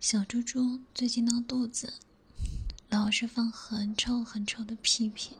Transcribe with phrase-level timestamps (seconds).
[0.00, 1.92] 小猪猪最近闹肚子，
[2.88, 5.36] 老是放很臭很臭的屁屁。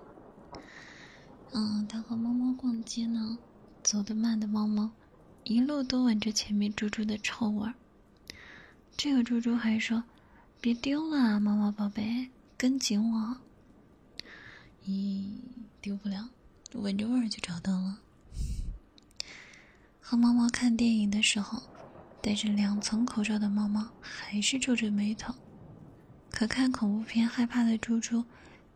[1.53, 3.39] 嗯，它和猫猫逛街呢，
[3.83, 4.91] 走得慢的猫猫
[5.45, 7.73] 一路都闻着前面猪猪的臭味儿。
[8.99, 10.05] 这个猪猪还说
[10.61, 13.39] ：“别丢了，猫猫宝贝，跟紧我。”
[14.87, 15.39] 咦，
[15.81, 16.29] 丢不了，
[16.75, 17.99] 闻着味儿就找到了。
[20.03, 21.63] 和猫猫看电影的时候，
[22.23, 25.35] 戴着两层口罩的猫猫还是皱着眉头。
[26.31, 28.25] 可看恐怖片害怕的猪猪，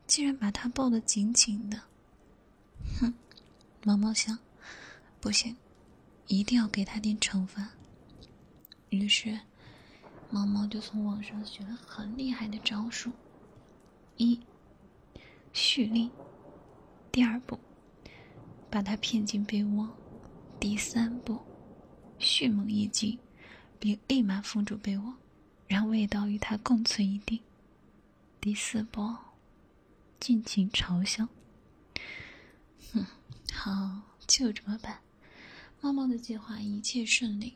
[0.07, 1.81] 竟然把它抱得紧紧的。
[3.01, 3.15] 哼，
[3.85, 4.39] 猫猫想，
[5.21, 5.57] 不行，
[6.27, 7.71] 一定要给他点惩罚。
[8.91, 9.39] 于是，
[10.31, 13.13] 猫猫就从网上学了很厉害的招数：
[14.17, 14.41] 一，
[15.53, 16.11] 蓄力；
[17.13, 17.59] 第二步，
[18.71, 19.89] 把它骗进被窝。
[20.59, 21.39] 第三步，
[22.19, 23.19] 迅猛一击，
[23.85, 25.13] 并立马封住被窝，
[25.67, 27.43] 让味道与它共存一地。
[28.41, 29.15] 第四步，
[30.19, 31.29] 尽情嘲笑。
[32.95, 33.05] 哼，
[33.53, 35.01] 好，就这么办。
[35.83, 37.55] 猫猫的计划一切顺利。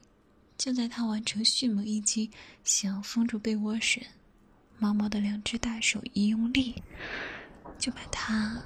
[0.59, 2.31] 就在它完成迅猛一击，
[2.63, 4.03] 想要封住被窝时，
[4.79, 6.83] 猫猫的两只大手一用力，
[7.79, 8.61] 就把它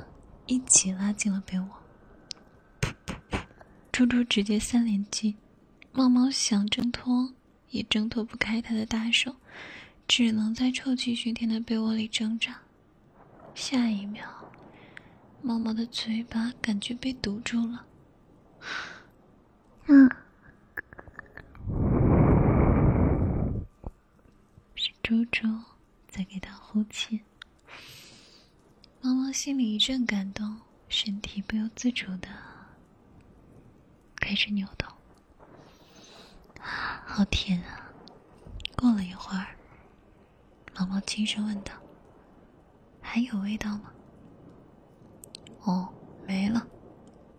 [0.46, 1.68] 一起拉进了被窝。
[2.80, 3.44] 噗噗噗
[3.92, 5.36] 猪猪直接三连击，
[5.92, 7.32] 猫猫想挣脱
[7.72, 9.34] 也挣脱不开他的大手，
[10.06, 12.60] 只能在臭气熏天的被窝里挣扎。
[13.54, 14.24] 下一秒，
[15.42, 17.84] 猫猫的嘴巴感觉被堵住了。
[19.86, 20.08] 嗯，
[24.74, 25.48] 是猪猪
[26.08, 27.20] 在给他呼气。
[29.00, 32.28] 猫猫心里一阵感动，身体不由自主的。
[34.16, 34.91] 开始扭动，
[37.14, 37.92] 好甜啊！
[38.74, 39.54] 过了一会儿，
[40.74, 41.74] 毛毛轻声问道
[43.02, 43.92] ：“还有味道吗
[45.60, 45.92] ？”“哦，
[46.26, 46.66] 没了。”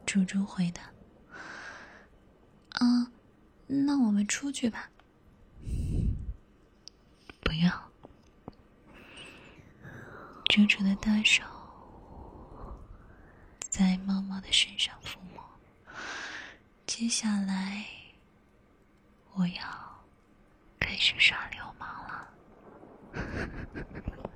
[0.05, 0.83] 猪猪回答。
[2.85, 3.11] “啊，
[3.65, 4.91] 那我们出去吧。
[7.41, 7.91] ”“不要。”
[10.53, 11.41] 猪猪的大手
[13.59, 15.43] 在猫猫的身上抚摸。
[16.85, 17.83] 接下来，
[19.35, 19.63] 我要
[20.79, 22.33] 开始耍流氓了。